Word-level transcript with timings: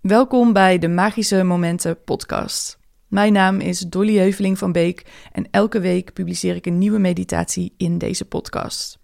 Welkom 0.00 0.52
bij 0.52 0.78
de 0.78 0.88
Magische 0.88 1.42
Momenten 1.42 2.04
podcast. 2.04 2.78
Mijn 3.08 3.32
naam 3.32 3.58
is 3.60 3.80
Dolly 3.80 4.16
Heuveling 4.16 4.58
van 4.58 4.72
Beek 4.72 5.06
en 5.32 5.48
elke 5.50 5.80
week 5.80 6.12
publiceer 6.12 6.56
ik 6.56 6.66
een 6.66 6.78
nieuwe 6.78 6.98
meditatie 6.98 7.74
in 7.76 7.98
deze 7.98 8.24
podcast. 8.24 8.98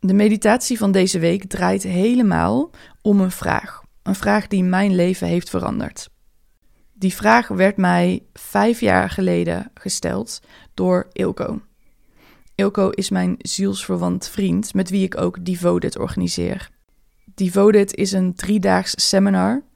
De 0.00 0.14
meditatie 0.14 0.78
van 0.78 0.92
deze 0.92 1.18
week 1.18 1.44
draait 1.44 1.82
helemaal 1.82 2.70
om 3.02 3.20
een 3.20 3.30
vraag. 3.30 3.82
Een 4.02 4.14
vraag 4.14 4.46
die 4.46 4.64
mijn 4.64 4.94
leven 4.94 5.26
heeft 5.26 5.50
veranderd. 5.50 6.10
Die 6.92 7.14
vraag 7.14 7.48
werd 7.48 7.76
mij 7.76 8.22
vijf 8.32 8.80
jaar 8.80 9.10
geleden 9.10 9.70
gesteld 9.74 10.40
door 10.74 11.08
Ilko. 11.12 11.60
Ilko 12.54 12.90
is 12.90 13.10
mijn 13.10 13.34
zielsverwant 13.38 14.28
vriend 14.28 14.74
met 14.74 14.90
wie 14.90 15.04
ik 15.04 15.20
ook 15.20 15.44
Devoted 15.44 15.98
organiseer. 15.98 16.70
Devoted 17.34 17.94
is 17.94 18.12
een 18.12 18.34
driedaags 18.34 19.08
seminar 19.08 19.68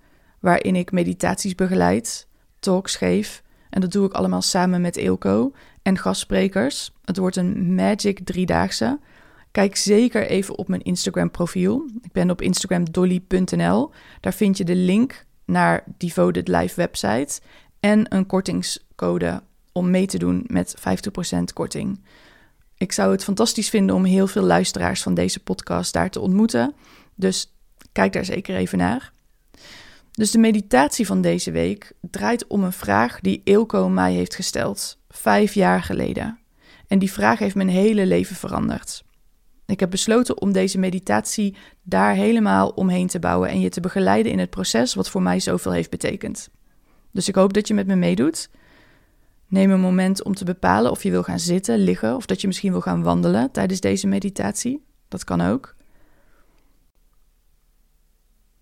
waarin 0.44 0.76
ik 0.76 0.92
meditaties 0.92 1.54
begeleid, 1.54 2.26
talks 2.58 2.96
geef. 2.96 3.42
En 3.70 3.80
dat 3.80 3.92
doe 3.92 4.06
ik 4.06 4.12
allemaal 4.12 4.42
samen 4.42 4.80
met 4.80 4.96
Ilko 4.96 5.52
en 5.82 5.98
gastsprekers. 5.98 6.92
Het 7.04 7.16
wordt 7.16 7.36
een 7.36 7.74
Magic 7.74 8.20
driedaagse. 8.24 8.98
Kijk 9.50 9.76
zeker 9.76 10.26
even 10.26 10.58
op 10.58 10.68
mijn 10.68 10.82
Instagram 10.82 11.30
profiel. 11.30 11.90
Ik 12.02 12.12
ben 12.12 12.30
op 12.30 12.42
Instagram 12.42 12.90
dolly.nl. 12.90 13.90
Daar 14.20 14.32
vind 14.32 14.56
je 14.56 14.64
de 14.64 14.74
link 14.74 15.26
naar 15.44 15.84
Devoted 15.96 16.48
Live 16.48 16.74
website 16.76 17.40
en 17.80 18.14
een 18.14 18.26
kortingscode 18.26 19.42
om 19.72 19.90
mee 19.90 20.06
te 20.06 20.18
doen 20.18 20.44
met 20.46 20.76
50% 21.38 21.42
korting. 21.54 22.00
Ik 22.76 22.92
zou 22.92 23.12
het 23.12 23.24
fantastisch 23.24 23.68
vinden 23.68 23.96
om 23.96 24.04
heel 24.04 24.26
veel 24.26 24.44
luisteraars 24.44 25.02
van 25.02 25.14
deze 25.14 25.42
podcast 25.42 25.92
daar 25.92 26.10
te 26.10 26.20
ontmoeten. 26.20 26.74
Dus 27.14 27.54
kijk 27.92 28.12
daar 28.12 28.24
zeker 28.24 28.56
even 28.56 28.78
naar. 28.78 29.13
Dus 30.14 30.30
de 30.30 30.38
meditatie 30.38 31.06
van 31.06 31.20
deze 31.20 31.50
week 31.50 31.92
draait 32.00 32.46
om 32.46 32.64
een 32.64 32.72
vraag 32.72 33.20
die 33.20 33.40
Ilko 33.44 33.88
mij 33.88 34.12
heeft 34.12 34.34
gesteld, 34.34 34.98
vijf 35.08 35.54
jaar 35.54 35.82
geleden. 35.82 36.38
En 36.86 36.98
die 36.98 37.12
vraag 37.12 37.38
heeft 37.38 37.54
mijn 37.54 37.68
hele 37.68 38.06
leven 38.06 38.36
veranderd. 38.36 39.04
Ik 39.66 39.80
heb 39.80 39.90
besloten 39.90 40.40
om 40.40 40.52
deze 40.52 40.78
meditatie 40.78 41.56
daar 41.82 42.14
helemaal 42.14 42.68
omheen 42.68 43.06
te 43.06 43.18
bouwen 43.18 43.48
en 43.48 43.60
je 43.60 43.68
te 43.68 43.80
begeleiden 43.80 44.32
in 44.32 44.38
het 44.38 44.50
proces 44.50 44.94
wat 44.94 45.10
voor 45.10 45.22
mij 45.22 45.40
zoveel 45.40 45.72
heeft 45.72 45.90
betekend. 45.90 46.48
Dus 47.10 47.28
ik 47.28 47.34
hoop 47.34 47.52
dat 47.52 47.68
je 47.68 47.74
met 47.74 47.86
me 47.86 47.94
meedoet. 47.94 48.50
Neem 49.46 49.70
een 49.70 49.80
moment 49.80 50.22
om 50.22 50.34
te 50.34 50.44
bepalen 50.44 50.90
of 50.90 51.02
je 51.02 51.10
wil 51.10 51.22
gaan 51.22 51.40
zitten, 51.40 51.78
liggen 51.78 52.16
of 52.16 52.26
dat 52.26 52.40
je 52.40 52.46
misschien 52.46 52.72
wil 52.72 52.80
gaan 52.80 53.02
wandelen 53.02 53.50
tijdens 53.50 53.80
deze 53.80 54.06
meditatie. 54.06 54.84
Dat 55.08 55.24
kan 55.24 55.40
ook. 55.40 55.74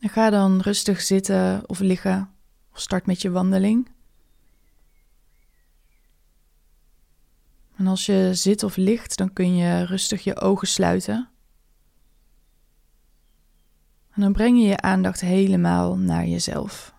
En 0.03 0.09
ga 0.09 0.31
dan 0.31 0.61
rustig 0.61 1.01
zitten 1.01 1.69
of 1.69 1.79
liggen 1.81 2.31
of 2.73 2.81
start 2.81 3.07
met 3.07 3.23
je 3.23 3.31
wandeling. 3.31 3.91
En 7.77 7.87
als 7.87 8.07
je 8.07 8.31
zit 8.35 8.63
of 8.63 8.77
ligt, 8.77 9.17
dan 9.17 9.33
kun 9.33 9.57
je 9.57 9.85
rustig 9.85 10.25
je 10.25 10.41
ogen 10.41 10.69
sluiten. 10.69 11.29
En 14.11 14.21
dan 14.21 14.33
breng 14.33 14.59
je 14.59 14.67
je 14.67 14.81
aandacht 14.81 15.21
helemaal 15.21 15.97
naar 15.97 16.27
jezelf. 16.27 16.95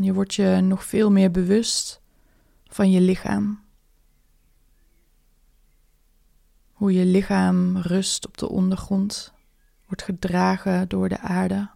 Je 0.00 0.12
wordt 0.12 0.34
je 0.34 0.60
nog 0.62 0.84
veel 0.84 1.10
meer 1.10 1.30
bewust 1.30 2.00
van 2.64 2.90
je 2.90 3.00
lichaam. 3.00 3.61
Hoe 6.82 6.92
je 6.92 7.04
lichaam 7.04 7.76
rust 7.76 8.26
op 8.26 8.38
de 8.38 8.48
ondergrond, 8.48 9.32
wordt 9.86 10.02
gedragen 10.02 10.88
door 10.88 11.08
de 11.08 11.18
aarde. 11.18 11.70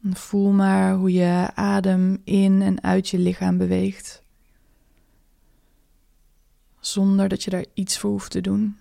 voel 0.00 0.52
maar 0.52 0.94
hoe 0.94 1.12
je 1.12 1.50
adem 1.54 2.20
in 2.24 2.62
en 2.62 2.82
uit 2.82 3.08
je 3.08 3.18
lichaam 3.18 3.58
beweegt 3.58 4.25
zonder 6.92 7.28
dat 7.28 7.42
je 7.42 7.50
daar 7.50 7.64
iets 7.74 7.98
voor 7.98 8.10
hoeft 8.10 8.30
te 8.30 8.40
doen. 8.40 8.76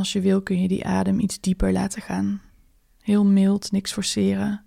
als 0.00 0.12
je 0.12 0.20
wil 0.20 0.42
kun 0.42 0.60
je 0.62 0.68
die 0.68 0.86
adem 0.86 1.18
iets 1.18 1.40
dieper 1.40 1.72
laten 1.72 2.02
gaan. 2.02 2.42
Heel 3.00 3.24
mild, 3.24 3.72
niks 3.72 3.92
forceren. 3.92 4.64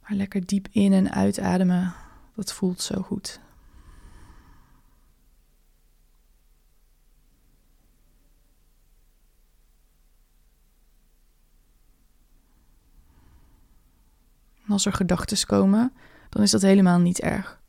Maar 0.00 0.14
lekker 0.14 0.46
diep 0.46 0.68
in 0.70 0.92
en 0.92 1.10
uitademen, 1.10 1.94
dat 2.34 2.52
voelt 2.52 2.80
zo 2.80 3.02
goed. 3.02 3.40
Als 14.72 14.86
er 14.86 14.92
gedachten 14.92 15.46
komen, 15.46 15.92
dan 16.28 16.42
is 16.42 16.50
dat 16.50 16.62
helemaal 16.62 16.98
niet 16.98 17.20
erg. 17.20 17.60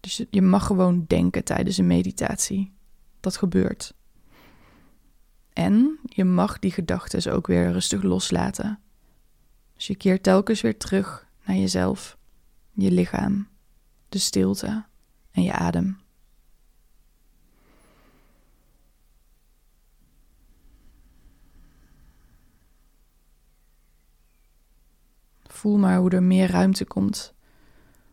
Dus 0.00 0.24
je 0.30 0.42
mag 0.42 0.66
gewoon 0.66 1.04
denken 1.06 1.44
tijdens 1.44 1.76
een 1.76 1.86
meditatie. 1.86 2.72
Dat 3.20 3.36
gebeurt. 3.36 3.94
En 5.52 5.98
je 6.02 6.24
mag 6.24 6.58
die 6.58 6.72
gedachten 6.72 7.32
ook 7.32 7.46
weer 7.46 7.72
rustig 7.72 8.02
loslaten. 8.02 8.78
Dus 9.74 9.86
je 9.86 9.94
keert 9.94 10.22
telkens 10.22 10.60
weer 10.60 10.78
terug 10.78 11.26
naar 11.44 11.56
jezelf, 11.56 12.16
je 12.72 12.90
lichaam, 12.90 13.48
de 14.08 14.18
stilte 14.18 14.84
en 15.30 15.42
je 15.42 15.52
adem. 15.52 15.98
Voel 25.60 25.78
maar 25.78 25.98
hoe 25.98 26.10
er 26.10 26.22
meer 26.22 26.50
ruimte 26.50 26.84
komt 26.84 27.34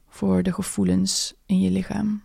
voor 0.07 0.43
de 0.43 0.53
gevoelens 0.53 1.33
in 1.45 1.59
je 1.59 1.71
lichaam. 1.71 2.23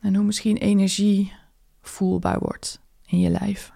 En 0.00 0.14
hoe 0.14 0.24
misschien 0.24 0.56
energie 0.56 1.32
voelbaar 1.80 2.38
wordt 2.38 2.80
in 3.04 3.18
je 3.18 3.30
lijf. 3.30 3.72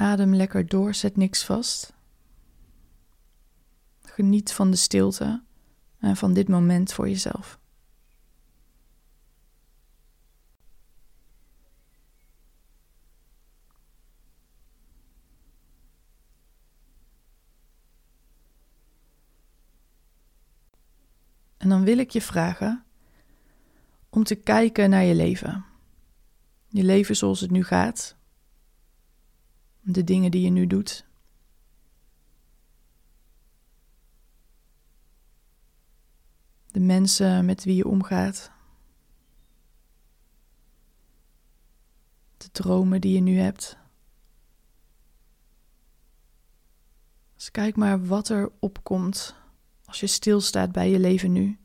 Adem 0.00 0.34
lekker 0.34 0.66
door, 0.66 0.94
zet 0.94 1.16
niks 1.16 1.44
vast. 1.44 1.92
Geniet 4.02 4.52
van 4.52 4.70
de 4.70 4.76
stilte 4.76 5.42
en 5.98 6.16
van 6.16 6.32
dit 6.32 6.48
moment 6.48 6.92
voor 6.92 7.08
jezelf. 7.08 7.58
En 21.56 21.68
dan 21.68 21.84
wil 21.84 21.98
ik 21.98 22.10
je 22.10 22.22
vragen 22.22 22.84
om 24.10 24.24
te 24.24 24.34
kijken 24.34 24.90
naar 24.90 25.04
je 25.04 25.14
leven. 25.14 25.64
Je 26.68 26.84
leven 26.84 27.16
zoals 27.16 27.40
het 27.40 27.50
nu 27.50 27.64
gaat, 27.64 28.18
de 29.80 30.04
dingen 30.04 30.30
die 30.30 30.42
je 30.42 30.50
nu 30.50 30.66
doet. 30.66 31.08
De 36.66 36.80
mensen 36.80 37.44
met 37.44 37.64
wie 37.64 37.76
je 37.76 37.86
omgaat. 37.86 38.50
de 42.42 42.50
dromen 42.50 43.00
die 43.00 43.14
je 43.14 43.20
nu 43.20 43.38
hebt. 43.38 43.76
Dus 47.34 47.50
kijk 47.50 47.76
maar 47.76 48.06
wat 48.06 48.28
er 48.28 48.52
opkomt 48.58 49.34
als 49.84 50.00
je 50.00 50.06
stilstaat 50.06 50.72
bij 50.72 50.90
je 50.90 50.98
leven 50.98 51.32
nu. 51.32 51.58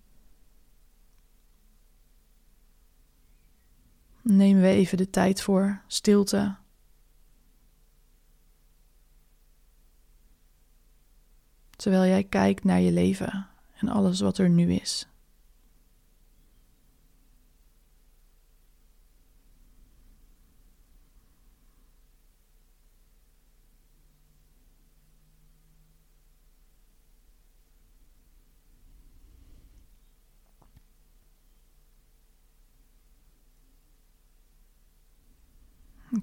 Nemen 4.22 4.62
we 4.62 4.68
even 4.68 4.98
de 4.98 5.10
tijd 5.10 5.42
voor 5.42 5.82
stilte. 5.88 6.56
Terwijl 11.86 12.06
jij 12.06 12.24
kijkt 12.24 12.64
naar 12.64 12.80
je 12.80 12.92
leven 12.92 13.48
en 13.76 13.88
alles 13.88 14.20
wat 14.20 14.38
er 14.38 14.50
nu 14.50 14.72
is. 14.72 15.08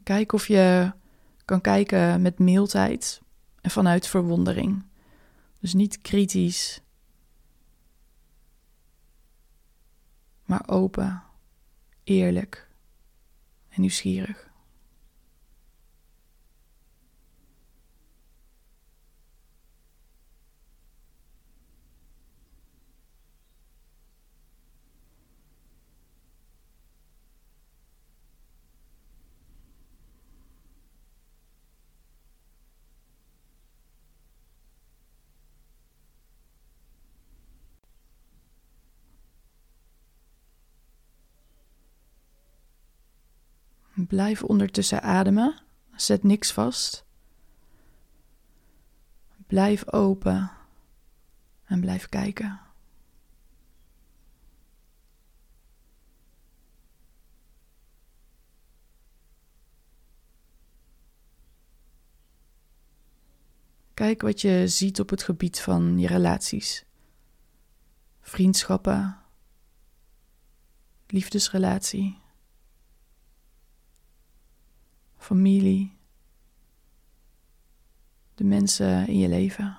Kijk 0.02 0.32
of 0.32 0.46
je 0.46 0.92
kan 1.44 1.60
kijken 1.60 2.22
met 2.22 2.38
mildheid 2.38 3.20
en 3.60 3.70
vanuit 3.70 4.06
verwondering. 4.06 4.90
Dus 5.62 5.74
niet 5.74 6.00
kritisch, 6.00 6.80
maar 10.44 10.68
open, 10.68 11.22
eerlijk 12.04 12.70
en 13.68 13.80
nieuwsgierig. 13.80 14.51
Blijf 44.12 44.42
ondertussen 44.42 45.02
ademen. 45.02 45.60
Zet 45.96 46.22
niks 46.22 46.52
vast. 46.52 47.04
Blijf 49.46 49.92
open 49.92 50.50
en 51.64 51.80
blijf 51.80 52.08
kijken. 52.08 52.60
Kijk 63.94 64.22
wat 64.22 64.40
je 64.40 64.68
ziet 64.68 65.00
op 65.00 65.10
het 65.10 65.22
gebied 65.22 65.60
van 65.60 65.98
je 65.98 66.06
relaties, 66.06 66.84
vriendschappen, 68.20 69.18
liefdesrelatie 71.06 72.21
familie, 75.22 75.96
de 78.34 78.44
mensen 78.44 79.08
in 79.08 79.18
je 79.18 79.28
leven. 79.28 79.76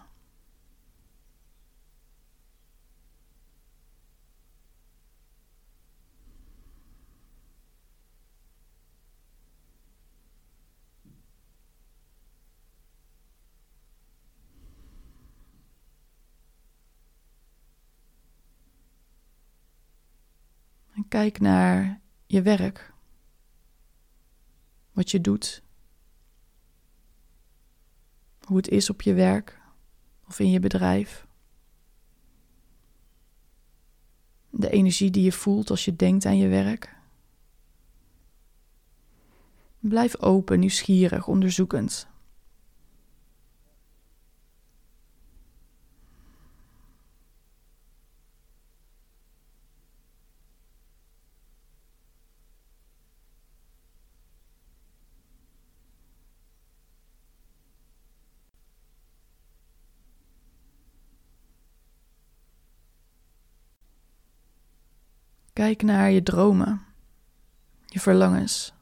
En 20.96 21.08
kijk 21.08 21.40
naar 21.40 22.02
je 22.26 22.42
werk 22.42 22.93
wat 24.94 25.12
je 25.12 25.22
doet, 25.22 25.64
hoe 28.40 28.58
het 28.58 28.68
is 28.68 28.90
op 28.90 29.02
je 29.02 29.14
werk 29.14 29.62
of 30.28 30.40
in 30.40 30.50
je 30.50 30.60
bedrijf. 30.60 31.28
De 34.50 34.70
energie 34.70 35.12
die 35.12 35.24
je 35.24 35.32
voelt 35.32 35.70
als 35.70 35.86
je 35.86 35.96
denkt 35.96 36.26
aan 36.26 36.38
je 36.38 36.48
werk. 36.48 36.96
Blijf 39.80 40.18
open, 40.18 40.60
nieuwsgierig, 40.60 41.28
onderzoekend. 41.28 42.08
Kijk 65.64 65.82
naar 65.82 66.12
je 66.12 66.24
dromen, 66.24 66.82
je 67.86 68.00
verlangens. 68.00 68.74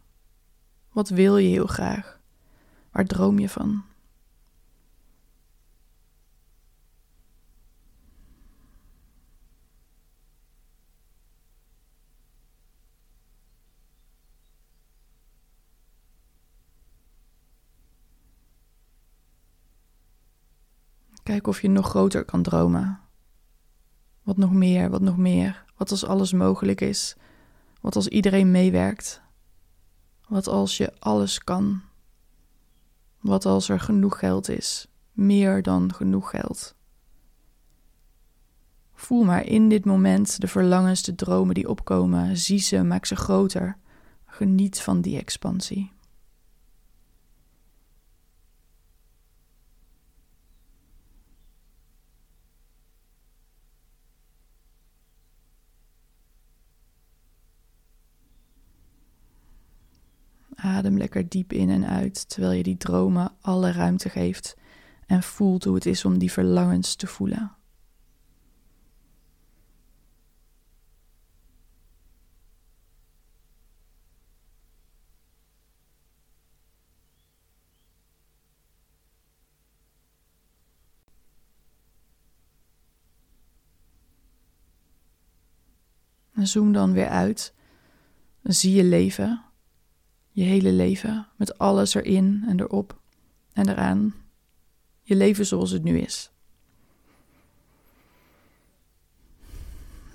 Wat 0.92 1.10
wil 1.10 1.38
je 1.38 1.48
heel 1.48 1.68
graag? 1.68 2.20
Waar 2.92 3.06
droom 3.06 3.40
je 3.40 3.50
van? 3.50 3.84
Kijk 21.24 21.48
of 21.48 21.62
je 21.62 21.70
nog 21.70 21.90
groter 21.90 22.26
kan 22.26 22.42
dromen. 22.44 23.11
Wat 24.32 24.40
nog 24.40 24.54
meer, 24.54 24.90
wat 24.90 25.02
nog 25.02 25.18
meer. 25.18 25.66
Wat 25.78 25.92
als 25.92 26.06
alles 26.06 26.34
mogelijk 26.34 26.82
is? 26.82 27.16
Wat 27.82 27.96
als 27.96 28.08
iedereen 28.08 28.52
meewerkt? 28.52 29.22
Wat 30.28 30.48
als 30.48 30.78
je 30.78 30.94
alles 31.00 31.44
kan? 31.44 31.82
Wat 33.20 33.46
als 33.46 33.70
er 33.70 33.80
genoeg 33.80 34.20
geld 34.20 34.50
is? 34.50 34.88
Meer 35.12 35.62
dan 35.62 35.94
genoeg 35.94 36.30
geld. 36.30 36.76
Voel 38.94 39.24
maar 39.24 39.46
in 39.46 39.70
dit 39.70 39.86
moment 39.86 40.42
de 40.42 40.48
verlangens, 40.48 41.04
de 41.04 41.16
dromen 41.16 41.54
die 41.54 41.70
opkomen. 41.70 42.38
Zie 42.38 42.60
ze, 42.60 42.84
maak 42.84 43.06
ze 43.06 43.16
groter. 43.16 43.78
Geniet 44.26 44.82
van 44.82 45.02
die 45.02 45.18
expansie. 45.18 45.92
Adem 60.62 60.98
lekker 61.14 61.30
diep 61.30 61.54
in 61.54 61.70
en 61.70 61.86
uit 61.88 62.30
terwijl 62.30 62.52
je 62.52 62.64
die 62.64 62.78
dromen 62.78 63.32
alle 63.42 63.72
ruimte 63.72 64.10
geeft 64.10 64.58
en 65.06 65.24
voelt 65.24 65.64
hoe 65.64 65.76
het 65.76 65.86
is 65.86 66.06
om 66.06 66.18
die 66.18 66.32
verlangens 66.32 66.96
te 66.96 67.08
voelen. 67.08 67.56
En 86.34 86.48
zoom 86.48 86.74
dan 86.74 86.94
weer 86.94 87.08
uit. 87.08 87.54
Zie 88.44 88.76
je 88.76 88.84
leven 88.84 89.51
je 90.32 90.44
hele 90.44 90.72
leven, 90.72 91.28
met 91.36 91.58
alles 91.58 91.94
erin 91.94 92.44
en 92.48 92.60
erop 92.60 93.00
en 93.54 93.70
eraan. 93.70 94.14
Je 95.02 95.16
leven 95.16 95.46
zoals 95.46 95.72
het 95.72 95.84
nu 95.84 95.98
is. 95.98 96.32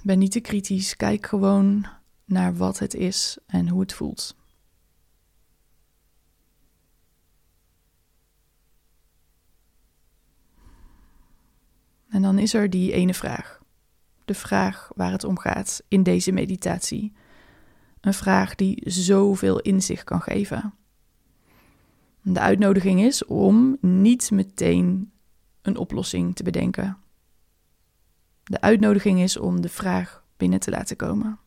Ben 0.02 0.18
niet 0.18 0.32
te 0.32 0.40
kritisch, 0.40 0.96
kijk 0.96 1.26
gewoon 1.26 1.86
naar 2.24 2.56
wat 2.56 2.78
het 2.78 2.94
is 2.94 3.38
en 3.46 3.68
hoe 3.68 3.80
het 3.80 3.92
voelt. 3.92 4.36
En 12.08 12.22
dan 12.22 12.38
is 12.38 12.54
er 12.54 12.70
die 12.70 12.92
ene 12.92 13.14
vraag. 13.14 13.60
De 14.24 14.34
vraag 14.34 14.90
waar 14.94 15.12
het 15.12 15.24
om 15.24 15.38
gaat 15.38 15.82
in 15.88 16.02
deze 16.02 16.32
meditatie. 16.32 17.12
Een 18.06 18.14
vraag 18.14 18.54
die 18.54 18.82
zoveel 18.84 19.60
inzicht 19.60 20.04
kan 20.04 20.20
geven. 20.20 20.74
De 22.22 22.40
uitnodiging 22.40 23.00
is 23.00 23.24
om 23.24 23.76
niet 23.80 24.30
meteen 24.30 25.12
een 25.62 25.76
oplossing 25.76 26.36
te 26.36 26.42
bedenken. 26.42 26.96
De 28.42 28.60
uitnodiging 28.60 29.20
is 29.20 29.36
om 29.36 29.60
de 29.60 29.68
vraag 29.68 30.24
binnen 30.36 30.60
te 30.60 30.70
laten 30.70 30.96
komen. 30.96 31.38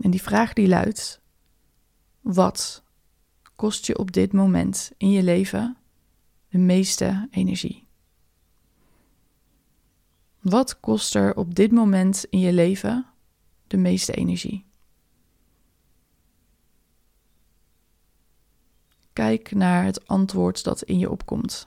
En 0.00 0.10
die 0.10 0.22
vraag 0.22 0.52
die 0.52 0.68
luidt: 0.68 1.20
wat 2.20 2.84
kost 3.56 3.86
je 3.86 3.98
op 3.98 4.12
dit 4.12 4.32
moment 4.32 4.92
in 4.96 5.10
je 5.10 5.22
leven 5.22 5.76
de 6.48 6.58
meeste 6.58 7.28
energie? 7.30 7.86
Wat 10.40 10.80
kost 10.80 11.14
er 11.14 11.36
op 11.36 11.54
dit 11.54 11.72
moment 11.72 12.24
in 12.30 12.38
je 12.38 12.52
leven 12.52 13.11
de 13.72 13.78
meeste 13.78 14.12
energie? 14.12 14.64
Kijk 19.12 19.54
naar 19.54 19.84
het 19.84 20.08
antwoord 20.08 20.64
dat 20.64 20.82
in 20.82 20.98
je 20.98 21.10
opkomt. 21.10 21.66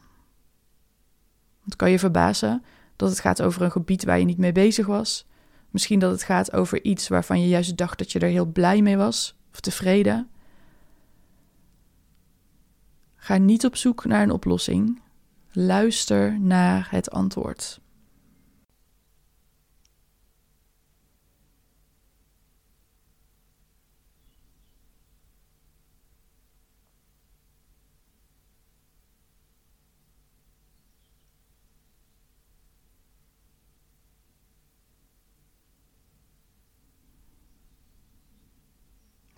Het 1.63 1.75
kan 1.75 1.91
je 1.91 1.99
verbazen 1.99 2.63
dat 2.95 3.09
het 3.09 3.19
gaat 3.19 3.41
over 3.41 3.61
een 3.61 3.71
gebied 3.71 4.03
waar 4.03 4.19
je 4.19 4.25
niet 4.25 4.37
mee 4.37 4.51
bezig 4.51 4.85
was. 4.85 5.25
Misschien 5.69 5.99
dat 5.99 6.11
het 6.11 6.23
gaat 6.23 6.53
over 6.53 6.83
iets 6.83 7.07
waarvan 7.07 7.41
je 7.41 7.47
juist 7.47 7.77
dacht 7.77 7.97
dat 7.97 8.11
je 8.11 8.19
er 8.19 8.27
heel 8.27 8.45
blij 8.45 8.81
mee 8.81 8.97
was 8.97 9.35
of 9.51 9.59
tevreden. 9.59 10.29
Ga 13.15 13.37
niet 13.37 13.65
op 13.65 13.75
zoek 13.75 14.05
naar 14.05 14.21
een 14.21 14.31
oplossing. 14.31 15.01
Luister 15.51 16.39
naar 16.39 16.87
het 16.91 17.11
antwoord. 17.11 17.79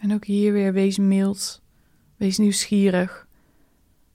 En 0.08 0.14
ook 0.14 0.26
hier 0.26 0.54
weer 0.54 0.74
wees 0.74 0.98
mild, 0.98 1.62
wees 2.16 2.38
nieuwsgierig. 2.38 3.28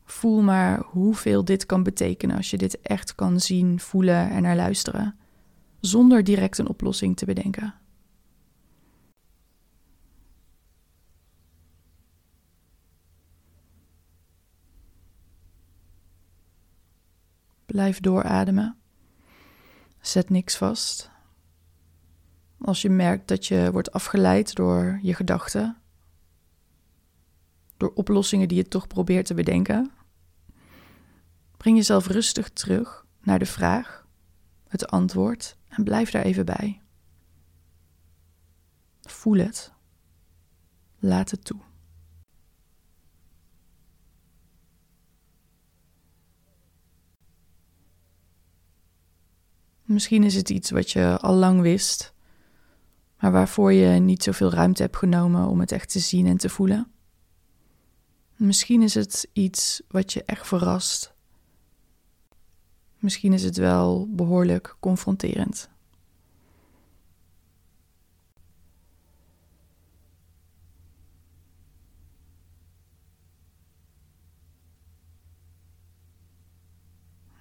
Voel 0.04 0.42
maar 0.42 0.80
hoeveel 0.80 1.44
dit 1.44 1.66
kan 1.66 1.82
betekenen 1.82 2.36
als 2.36 2.50
je 2.50 2.58
dit 2.58 2.80
echt 2.80 3.14
kan 3.14 3.40
zien, 3.40 3.80
voelen 3.80 4.30
en 4.30 4.42
naar 4.42 4.56
luisteren, 4.56 5.18
zonder 5.80 6.24
direct 6.24 6.58
een 6.58 6.68
oplossing 6.68 7.16
te 7.16 7.24
bedenken. 7.24 7.74
Blijf 17.66 18.00
doorademen. 18.00 18.76
Zet 20.00 20.30
niks 20.30 20.56
vast. 20.56 21.10
Als 22.58 22.82
je 22.82 22.90
merkt 22.90 23.28
dat 23.28 23.46
je 23.46 23.68
wordt 23.72 23.92
afgeleid 23.92 24.54
door 24.54 24.98
je 25.02 25.14
gedachten, 25.14 25.81
door 27.82 27.92
oplossingen 27.94 28.48
die 28.48 28.56
je 28.56 28.68
toch 28.68 28.86
probeert 28.86 29.26
te 29.26 29.34
bedenken, 29.34 29.90
breng 31.56 31.76
jezelf 31.76 32.06
rustig 32.06 32.50
terug 32.50 33.06
naar 33.20 33.38
de 33.38 33.46
vraag, 33.46 34.06
het 34.68 34.86
antwoord 34.86 35.56
en 35.68 35.84
blijf 35.84 36.10
daar 36.10 36.22
even 36.22 36.44
bij. 36.44 36.80
Voel 39.00 39.36
het. 39.36 39.72
Laat 40.98 41.30
het 41.30 41.44
toe. 41.44 41.60
Misschien 49.82 50.22
is 50.22 50.34
het 50.34 50.50
iets 50.50 50.70
wat 50.70 50.90
je 50.90 51.18
al 51.20 51.34
lang 51.34 51.60
wist, 51.60 52.14
maar 53.18 53.32
waarvoor 53.32 53.72
je 53.72 53.98
niet 53.98 54.22
zoveel 54.22 54.50
ruimte 54.50 54.82
hebt 54.82 54.96
genomen 54.96 55.46
om 55.46 55.60
het 55.60 55.72
echt 55.72 55.90
te 55.90 55.98
zien 55.98 56.26
en 56.26 56.36
te 56.36 56.48
voelen. 56.48 56.92
Misschien 58.42 58.82
is 58.82 58.94
het 58.94 59.28
iets 59.32 59.82
wat 59.88 60.12
je 60.12 60.24
echt 60.24 60.46
verrast. 60.46 61.14
Misschien 62.98 63.32
is 63.32 63.42
het 63.42 63.56
wel 63.56 64.08
behoorlijk 64.10 64.76
confronterend. 64.80 65.70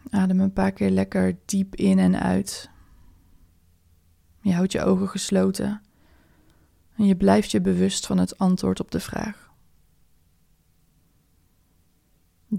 Adem 0.10 0.40
een 0.40 0.54
paar 0.54 0.72
keer 0.72 0.90
lekker 0.90 1.38
diep 1.46 1.76
in 1.76 2.00
en 2.00 2.20
uit. 2.20 2.70
Je 4.42 4.54
houdt 4.54 4.72
je 4.72 4.84
ogen 4.84 5.10
gesloten 5.10 5.82
en 6.96 7.06
je 7.06 7.16
blijft 7.16 7.52
je 7.52 7.62
bewust 7.62 8.06
van 8.06 8.18
het 8.18 8.38
antwoord 8.38 8.80
op 8.80 8.92
de 8.92 9.00
vraag. 9.00 9.51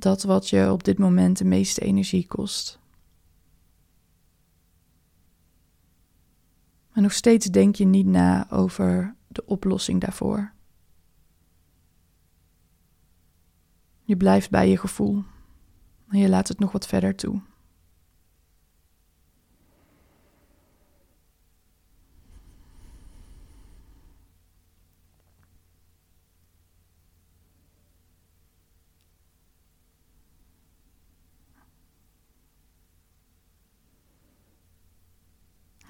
Dat 0.02 0.22
wat 0.22 0.48
je 0.48 0.72
op 0.72 0.84
dit 0.84 0.98
moment 0.98 1.38
de 1.38 1.44
meeste 1.44 1.80
energie 1.80 2.26
kost. 2.26 2.78
Maar 6.92 7.02
nog 7.02 7.12
steeds 7.12 7.46
denk 7.46 7.74
je 7.74 7.84
niet 7.84 8.06
na 8.06 8.50
over 8.50 9.16
de 9.28 9.46
oplossing 9.46 10.00
daarvoor. 10.00 10.52
Je 14.02 14.16
blijft 14.16 14.50
bij 14.50 14.68
je 14.68 14.76
gevoel 14.76 15.24
en 16.08 16.18
je 16.18 16.28
laat 16.28 16.48
het 16.48 16.58
nog 16.58 16.72
wat 16.72 16.86
verder 16.86 17.16
toe. 17.16 17.40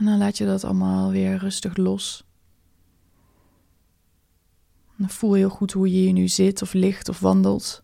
En 0.03 0.09
dan 0.09 0.19
laat 0.19 0.39
je 0.39 0.47
dat 0.47 0.65
allemaal 0.65 1.11
weer 1.11 1.37
rustig 1.37 1.77
los. 1.77 2.25
dan 4.97 5.09
voel 5.09 5.33
heel 5.33 5.49
goed 5.49 5.73
hoe 5.73 5.91
je 5.91 5.97
hier 5.97 6.13
nu 6.13 6.29
zit 6.29 6.63
of 6.63 6.73
ligt 6.73 7.09
of 7.09 7.21
wandelt. 7.21 7.83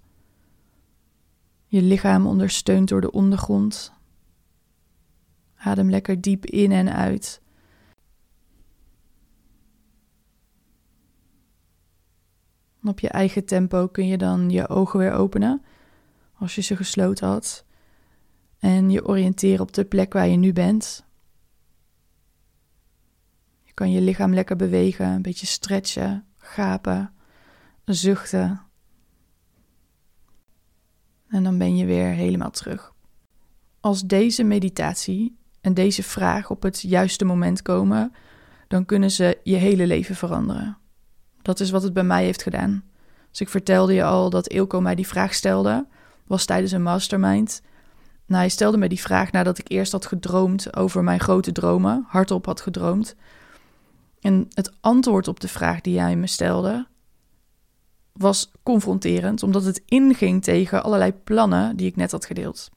Je 1.67 1.83
lichaam 1.83 2.27
ondersteund 2.27 2.89
door 2.89 3.01
de 3.01 3.11
ondergrond. 3.11 3.93
Adem 5.57 5.91
lekker 5.91 6.21
diep 6.21 6.47
in 6.47 6.73
en 6.73 6.93
uit. 6.93 7.43
op 12.83 13.01
je 13.01 13.09
eigen 13.09 13.45
tempo 13.45 13.89
kun 13.89 14.07
je 14.07 14.19
dan 14.19 14.51
je 14.51 14.69
ogen 14.69 14.99
weer 14.99 15.13
openen 15.13 15.63
als 16.35 16.55
je 16.55 16.63
ze 16.63 16.77
gesloten 16.77 17.29
had. 17.29 17.65
En 18.59 18.91
je 18.91 19.07
oriënteren 19.07 19.61
op 19.61 19.73
de 19.73 19.85
plek 19.85 20.13
waar 20.13 20.29
je 20.29 20.37
nu 20.37 20.53
bent 20.53 21.07
kan 23.79 23.91
je 23.91 24.01
lichaam 24.01 24.35
lekker 24.35 24.57
bewegen, 24.57 25.07
een 25.07 25.23
beetje 25.23 25.47
stretchen, 25.47 26.25
gapen, 26.37 27.13
zuchten. 27.85 28.61
En 31.29 31.43
dan 31.43 31.59
ben 31.59 31.77
je 31.77 31.85
weer 31.85 32.07
helemaal 32.07 32.51
terug. 32.51 32.93
Als 33.81 34.03
deze 34.03 34.43
meditatie 34.43 35.39
en 35.61 35.75
deze 35.75 36.03
vraag 36.03 36.51
op 36.51 36.63
het 36.63 36.81
juiste 36.81 37.25
moment 37.25 37.63
komen, 37.63 38.13
dan 38.69 38.85
kunnen 38.85 39.11
ze 39.11 39.39
je 39.43 39.57
hele 39.57 39.87
leven 39.87 40.15
veranderen. 40.15 40.79
Dat 41.43 41.61
is 41.61 41.71
wat 41.71 41.83
het 41.83 41.93
bij 41.93 42.05
mij 42.05 42.25
heeft 42.25 42.43
gedaan. 42.43 42.85
Dus 43.31 43.41
ik 43.41 43.49
vertelde 43.49 43.95
je 43.95 44.05
al 44.05 44.31
dat 44.31 44.49
Ilko 44.49 44.81
mij 44.81 44.95
die 44.95 45.07
vraag 45.07 45.35
stelde, 45.35 45.87
was 46.27 46.45
tijdens 46.45 46.73
een 46.73 46.83
mastermind. 46.83 47.63
Nou, 48.27 48.41
hij 48.41 48.49
stelde 48.51 48.77
me 48.77 48.89
die 48.89 49.01
vraag 49.01 49.33
nadat 49.33 49.59
ik 49.59 49.69
eerst 49.69 49.93
had 49.93 50.07
gedroomd 50.07 50.77
over 50.77 51.05
mijn 51.05 51.21
grote 51.21 51.53
dromen, 51.53 52.05
hardop 52.09 52.47
had 52.47 52.61
gedroomd. 52.61 53.17
En 54.21 54.47
het 54.49 54.77
antwoord 54.81 55.29
op 55.29 55.41
de 55.41 55.49
vraag 55.49 55.81
die 55.81 55.95
jij 55.95 56.17
me 56.17 56.27
stelde 56.27 56.87
was 58.13 58.53
confronterend, 58.63 59.43
omdat 59.43 59.65
het 59.65 59.83
inging 59.87 60.43
tegen 60.43 60.83
allerlei 60.83 61.13
plannen 61.13 61.77
die 61.77 61.87
ik 61.87 61.97
net 61.97 62.11
had 62.11 62.27
gedeeld. 62.27 62.71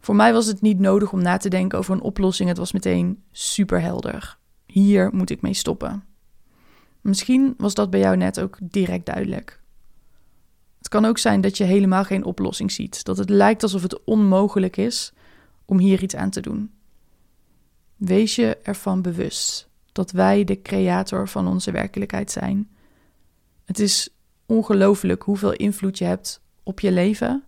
Voor 0.00 0.16
mij 0.16 0.32
was 0.32 0.46
het 0.46 0.60
niet 0.60 0.78
nodig 0.78 1.12
om 1.12 1.22
na 1.22 1.36
te 1.36 1.48
denken 1.48 1.78
over 1.78 1.94
een 1.94 2.00
oplossing. 2.00 2.48
Het 2.48 2.58
was 2.58 2.72
meteen 2.72 3.22
superhelder. 3.30 4.38
Hier 4.66 5.10
moet 5.12 5.30
ik 5.30 5.42
mee 5.42 5.54
stoppen. 5.54 6.04
Misschien 7.00 7.54
was 7.56 7.74
dat 7.74 7.90
bij 7.90 8.00
jou 8.00 8.16
net 8.16 8.40
ook 8.40 8.58
direct 8.60 9.06
duidelijk. 9.06 9.62
Het 10.78 10.88
kan 10.88 11.04
ook 11.04 11.18
zijn 11.18 11.40
dat 11.40 11.56
je 11.56 11.64
helemaal 11.64 12.04
geen 12.04 12.24
oplossing 12.24 12.72
ziet. 12.72 13.04
Dat 13.04 13.16
het 13.16 13.30
lijkt 13.30 13.62
alsof 13.62 13.82
het 13.82 14.04
onmogelijk 14.04 14.76
is 14.76 15.12
om 15.64 15.78
hier 15.78 16.02
iets 16.02 16.16
aan 16.16 16.30
te 16.30 16.40
doen. 16.40 16.72
Wees 17.96 18.34
je 18.34 18.56
ervan 18.62 19.02
bewust 19.02 19.68
dat 19.94 20.10
wij 20.10 20.44
de 20.44 20.62
creator 20.62 21.28
van 21.28 21.46
onze 21.46 21.70
werkelijkheid 21.70 22.30
zijn. 22.30 22.70
Het 23.64 23.78
is 23.78 24.08
ongelooflijk 24.46 25.22
hoeveel 25.22 25.52
invloed 25.52 25.98
je 25.98 26.04
hebt 26.04 26.40
op 26.62 26.80
je 26.80 26.92
leven, 26.92 27.44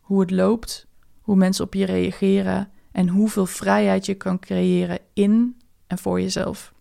hoe 0.00 0.20
het 0.20 0.30
loopt, 0.30 0.86
hoe 1.20 1.36
mensen 1.36 1.64
op 1.64 1.74
je 1.74 1.84
reageren 1.84 2.70
en 2.92 3.08
hoeveel 3.08 3.46
vrijheid 3.46 4.06
je 4.06 4.14
kan 4.14 4.38
creëren 4.38 4.98
in 5.12 5.60
en 5.86 5.98
voor 5.98 6.20
jezelf. 6.20 6.74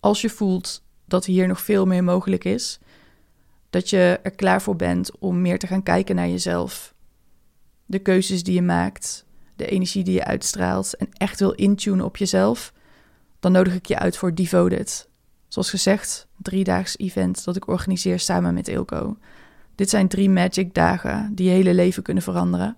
Als 0.00 0.20
je 0.20 0.30
voelt 0.30 0.84
dat 1.04 1.24
hier 1.24 1.48
nog 1.48 1.60
veel 1.60 1.86
meer 1.86 2.04
mogelijk 2.04 2.44
is, 2.44 2.78
dat 3.70 3.90
je 3.90 4.20
er 4.22 4.34
klaar 4.34 4.62
voor 4.62 4.76
bent 4.76 5.18
om 5.18 5.40
meer 5.40 5.58
te 5.58 5.66
gaan 5.66 5.82
kijken 5.82 6.14
naar 6.16 6.28
jezelf, 6.28 6.94
de 7.86 7.98
keuzes 7.98 8.42
die 8.42 8.54
je 8.54 8.62
maakt, 8.62 9.26
energie 9.66 10.04
die 10.04 10.14
je 10.14 10.24
uitstraalt 10.24 10.96
en 10.96 11.08
echt 11.12 11.38
wil 11.38 11.52
intunen 11.52 12.04
op 12.04 12.16
jezelf, 12.16 12.72
dan 13.40 13.52
nodig 13.52 13.74
ik 13.74 13.86
je 13.86 13.98
uit 13.98 14.16
voor 14.16 14.34
Devoted. 14.34 15.08
Zoals 15.48 15.70
gezegd, 15.70 16.26
driedaags 16.36 16.98
event 16.98 17.44
dat 17.44 17.56
ik 17.56 17.68
organiseer 17.68 18.20
samen 18.20 18.54
met 18.54 18.68
Ilko. 18.68 19.16
Dit 19.74 19.90
zijn 19.90 20.08
drie 20.08 20.30
magic 20.30 20.74
dagen 20.74 21.34
die 21.34 21.46
je 21.46 21.52
hele 21.52 21.74
leven 21.74 22.02
kunnen 22.02 22.22
veranderen. 22.22 22.76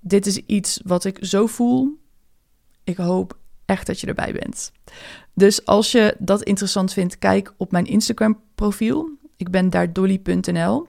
Dit 0.00 0.26
is 0.26 0.36
iets 0.36 0.80
wat 0.84 1.04
ik 1.04 1.18
zo 1.20 1.46
voel. 1.46 1.98
Ik 2.84 2.96
hoop 2.96 3.38
echt 3.64 3.86
dat 3.86 4.00
je 4.00 4.06
erbij 4.06 4.32
bent. 4.32 4.72
Dus 5.34 5.64
als 5.64 5.92
je 5.92 6.16
dat 6.18 6.42
interessant 6.42 6.92
vindt, 6.92 7.18
kijk 7.18 7.54
op 7.56 7.72
mijn 7.72 7.86
Instagram 7.86 8.40
profiel. 8.54 9.10
Ik 9.36 9.50
ben 9.50 9.70
daar 9.70 9.92
dolly.nl. 9.92 10.88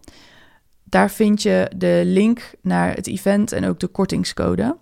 Daar 0.83 1.11
vind 1.11 1.41
je 1.41 1.71
de 1.75 2.01
link 2.05 2.51
naar 2.61 2.95
het 2.95 3.07
event 3.07 3.51
en 3.51 3.65
ook 3.65 3.79
de 3.79 3.87
kortingscode. 3.87 4.77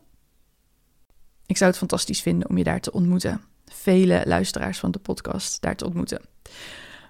Ik 1.50 1.58
zou 1.58 1.70
het 1.70 1.79
fantastisch 1.79 2.22
vinden 2.22 2.50
om 2.50 2.58
je 2.58 2.63
daar 2.63 2.79
te 2.79 2.91
ontmoeten. 2.91 3.41
Vele 3.65 4.22
luisteraars 4.25 4.79
van 4.79 4.91
de 4.91 5.00
podcast 5.00 5.62
daar 5.62 5.75
te 5.75 5.86
ontmoeten. 5.86 6.22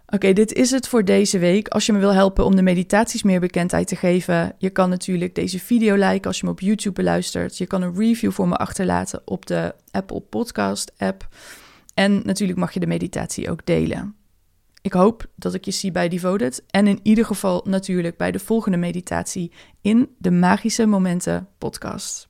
Oké, 0.08 0.34
dit 0.34 0.54
is 0.54 0.72
het 0.72 0.88
voor 0.88 1.06
deze 1.06 1.40
week. 1.40 1.68
Als 1.68 1.86
je 1.86 1.94
me 1.94 2.00
wil 2.00 2.14
helpen 2.14 2.46
om 2.46 2.56
de 2.56 2.62
meditaties 2.62 3.24
meer 3.24 3.40
bekendheid 3.40 3.88
te 3.88 3.96
geven, 3.96 4.56
je 4.58 4.70
kan 4.70 4.90
natuurlijk 4.90 5.36
deze 5.36 5.60
video 5.60 5.96
liken 5.96 6.28
als 6.28 6.40
je 6.40 6.46
me 6.46 6.52
op 6.52 6.60
YouTube 6.60 6.96
beluistert. 6.96 7.58
Je 7.58 7.66
kan 7.66 7.82
een 7.82 7.96
review 7.96 8.32
voor 8.32 8.48
me 8.48 8.56
achterlaten 8.56 9.22
op 9.26 9.46
de 9.46 9.76
Apple 9.92 10.20
Podcast 10.20 10.92
app. 10.98 11.28
En 11.94 12.22
natuurlijk 12.26 12.60
mag 12.60 12.74
je 12.74 12.80
de 12.80 12.88
meditatie 12.88 13.52
ook 13.52 13.66
delen. 13.66 14.16
Ik 14.82 14.94
hoop 14.94 15.26
dat 15.36 15.54
ik 15.54 15.66
je 15.66 15.72
zie 15.72 15.92
bij 15.92 16.10
Devoted 16.10 16.64
en 16.70 16.88
in 16.88 17.00
ieder 17.04 17.26
geval 17.26 17.66
natuurlijk 17.66 18.18
bij 18.18 18.32
de 18.32 18.40
volgende 18.40 18.78
meditatie 18.78 19.52
in 19.82 20.16
de 20.18 20.32
Magische 20.32 20.86
Momenten 20.86 21.48
podcast. 21.58 22.29